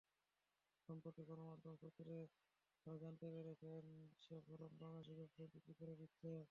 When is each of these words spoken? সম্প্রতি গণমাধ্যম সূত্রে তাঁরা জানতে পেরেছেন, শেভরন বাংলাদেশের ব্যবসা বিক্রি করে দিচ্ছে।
সম্প্রতি 0.89 1.21
গণমাধ্যম 1.29 1.73
সূত্রে 1.81 2.15
তাঁরা 2.81 2.97
জানতে 3.03 3.27
পেরেছেন, 3.35 3.83
শেভরন 4.21 4.71
বাংলাদেশের 4.81 5.17
ব্যবসা 5.19 5.43
বিক্রি 5.53 5.73
করে 5.79 5.93
দিচ্ছে। 6.01 6.31